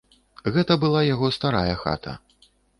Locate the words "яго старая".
1.13-1.79